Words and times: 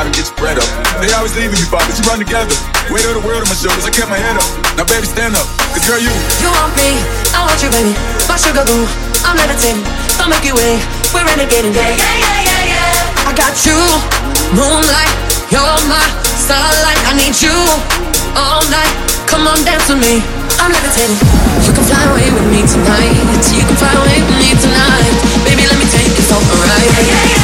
On 0.00 0.08
me, 0.08 0.16
get 0.16 0.32
your 0.32 0.38
bread 0.40 0.56
up. 0.56 0.68
They 1.04 1.12
always 1.12 1.36
leaving 1.36 1.60
you, 1.60 1.68
Bob, 1.68 1.84
but 1.84 1.92
you 1.92 2.04
run 2.08 2.18
together. 2.18 2.56
Weight 2.88 3.04
of 3.04 3.20
the 3.20 3.24
world 3.24 3.44
on 3.44 3.48
my 3.52 3.56
shoulders, 3.56 3.84
I 3.84 3.92
kept 3.92 4.08
my 4.08 4.16
head 4.16 4.36
up. 4.40 4.48
Now, 4.80 4.88
baby, 4.88 5.04
stand 5.04 5.36
up, 5.36 5.44
cause 5.76 5.84
girl, 5.84 6.00
you. 6.00 6.10
You 6.40 6.48
want 6.48 6.72
me, 6.80 6.96
I 7.36 7.44
want 7.44 7.60
you, 7.60 7.68
baby. 7.68 7.92
My 8.24 8.40
sugar 8.40 8.64
boo, 8.64 8.88
I'm 9.28 9.36
levitating. 9.36 9.84
The 10.16 10.24
Milky 10.24 10.56
Way, 10.56 10.80
we're 11.12 11.24
renegading. 11.28 11.76
Yeah, 11.76 11.92
yeah, 11.92 12.16
yeah, 12.16 12.48
yeah, 12.48 12.72
yeah. 12.72 13.28
I 13.28 13.32
got 13.36 13.52
you, 13.68 13.76
moonlight, 14.56 15.12
you're 15.52 15.80
my 15.84 16.00
starlight. 16.40 17.00
I 17.04 17.12
need 17.20 17.36
you 17.36 17.52
all 18.36 18.64
night. 18.72 18.94
Come 19.28 19.46
on, 19.46 19.60
dance 19.68 19.86
with 19.86 20.00
me. 20.00 20.24
I'm 20.58 20.72
levitating. 20.72 21.16
You 21.64 21.72
can 21.76 21.84
fly 21.84 22.02
away 22.08 22.28
with 22.32 22.48
me 22.48 22.64
tonight. 22.64 23.14
You 23.52 23.64
can 23.64 23.76
fly 23.76 23.92
away 23.94 24.18
with 24.24 24.36
me 24.40 24.50
tonight. 24.58 25.12
Baby, 25.44 25.68
let 25.68 25.78
me 25.78 25.86
take 25.92 26.08
you 26.08 26.24
for 26.26 26.40
a 26.40 26.56
ride. 26.66 26.88
Yeah, 26.88 27.00
yeah, 27.00 27.04
yeah, 27.04 27.20
yeah, 27.20 27.36
yeah. 27.36 27.39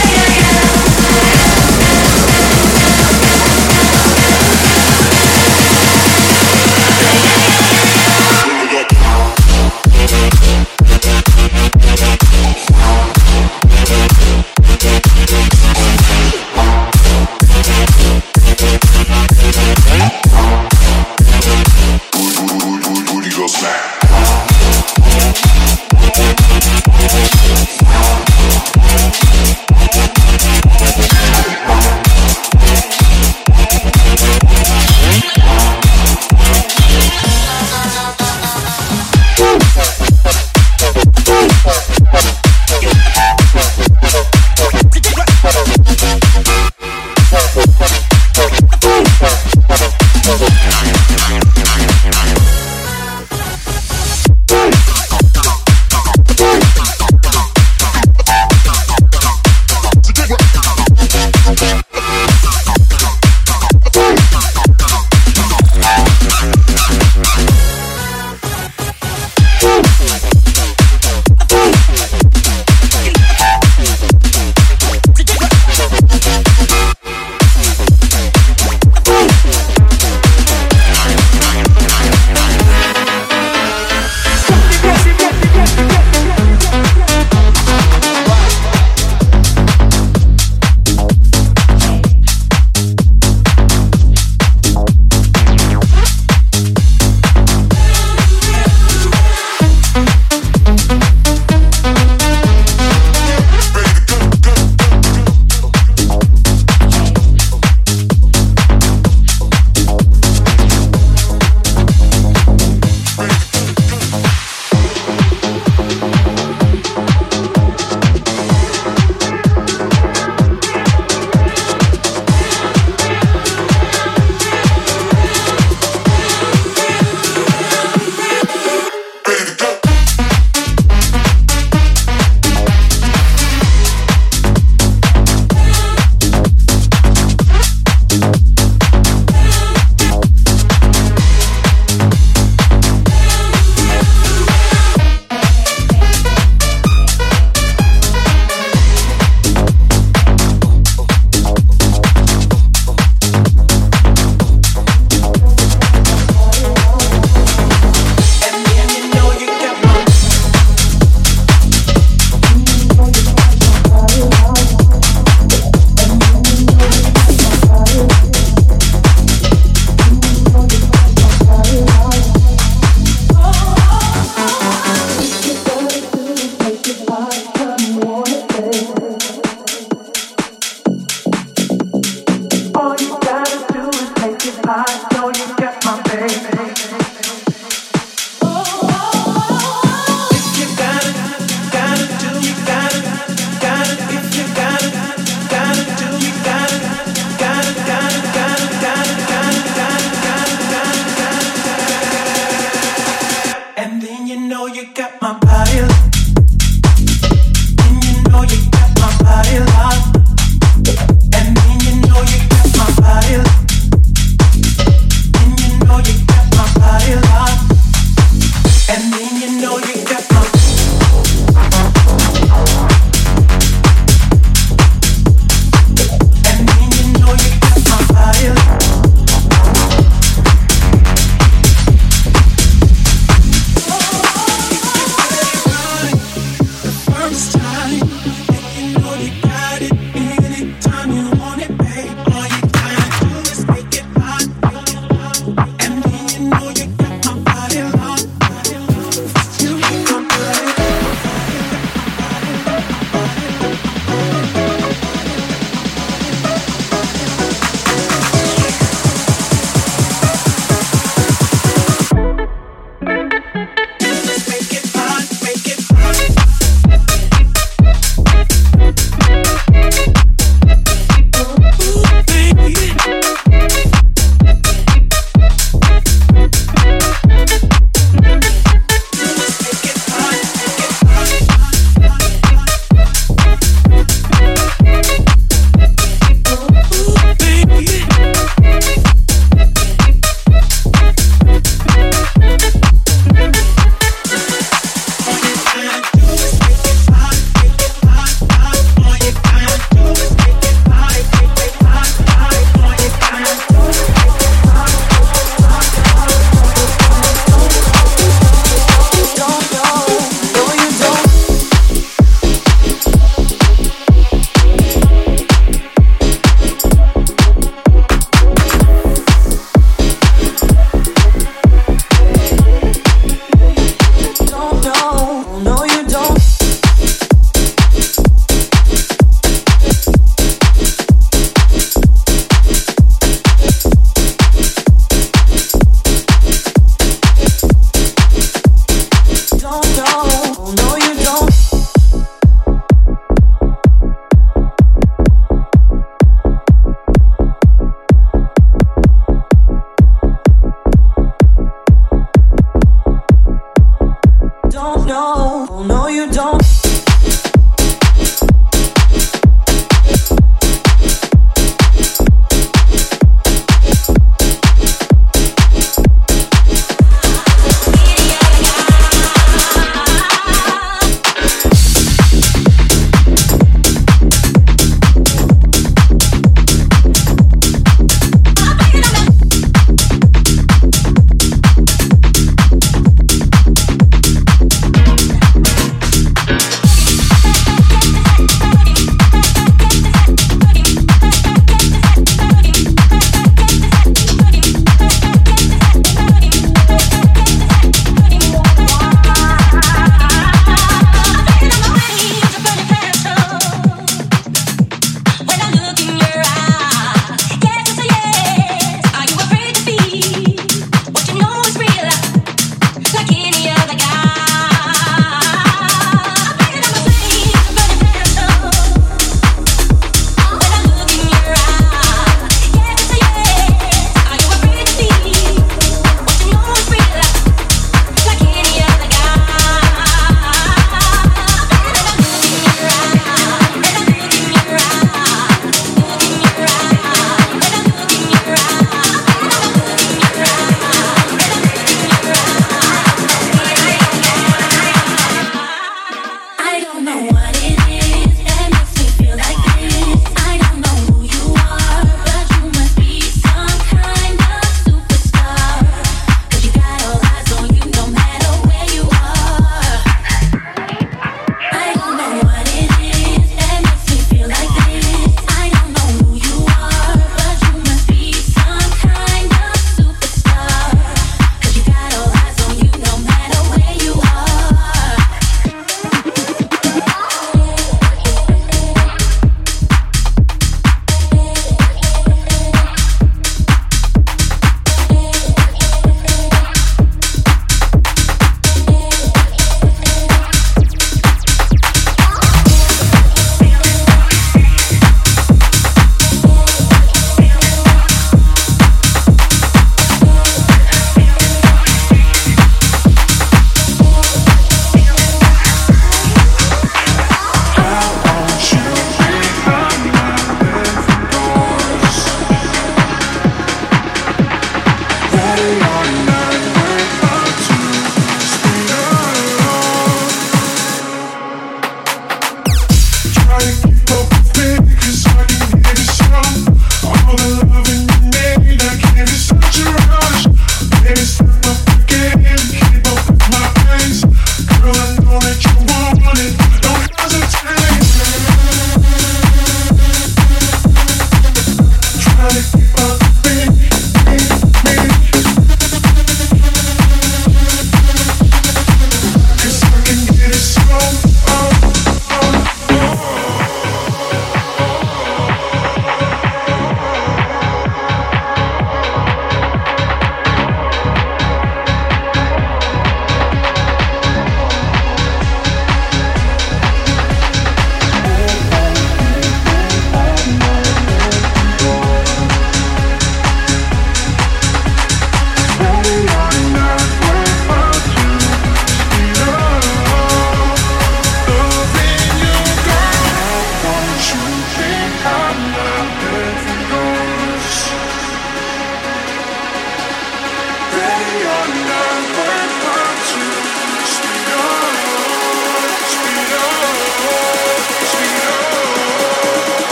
goes. 23.47 23.96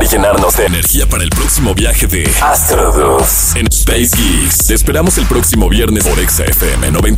y 0.00 0.06
llenarnos 0.06 0.56
de 0.56 0.64
energía 0.64 1.06
para 1.06 1.22
el 1.22 1.28
próximo 1.28 1.74
viaje 1.74 2.06
de 2.06 2.24
Astro 2.40 2.92
2 2.92 3.56
en 3.56 3.66
Space 3.66 4.10
Geeks. 4.16 4.66
Te 4.68 4.74
esperamos 4.74 5.18
el 5.18 5.26
próximo 5.26 5.68
viernes 5.68 6.04
por 6.04 6.16
XFM98. 6.18 7.12